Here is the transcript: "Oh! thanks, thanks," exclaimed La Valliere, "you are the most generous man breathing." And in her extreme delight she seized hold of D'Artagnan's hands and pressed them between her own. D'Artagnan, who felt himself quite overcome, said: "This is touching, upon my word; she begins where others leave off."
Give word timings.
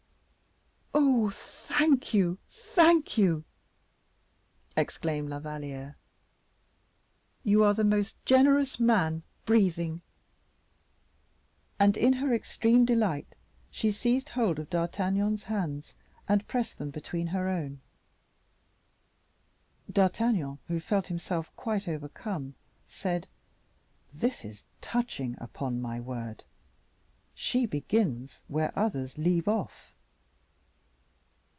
"Oh! 0.93 1.29
thanks, 1.31 2.11
thanks," 2.47 3.19
exclaimed 4.75 5.29
La 5.29 5.39
Valliere, 5.39 5.95
"you 7.43 7.63
are 7.63 7.73
the 7.73 7.83
most 7.83 8.15
generous 8.25 8.79
man 8.79 9.23
breathing." 9.45 10.01
And 11.79 11.95
in 11.97 12.13
her 12.13 12.33
extreme 12.33 12.85
delight 12.85 13.35
she 13.71 13.91
seized 13.91 14.29
hold 14.29 14.59
of 14.59 14.69
D'Artagnan's 14.69 15.45
hands 15.45 15.95
and 16.27 16.47
pressed 16.47 16.77
them 16.77 16.91
between 16.91 17.27
her 17.27 17.47
own. 17.47 17.81
D'Artagnan, 19.89 20.59
who 20.67 20.79
felt 20.79 21.07
himself 21.07 21.55
quite 21.55 21.87
overcome, 21.87 22.55
said: 22.85 23.27
"This 24.13 24.43
is 24.45 24.63
touching, 24.81 25.35
upon 25.39 25.81
my 25.81 25.99
word; 25.99 26.43
she 27.33 27.65
begins 27.65 28.41
where 28.47 28.77
others 28.77 29.17
leave 29.17 29.47
off." 29.47 29.95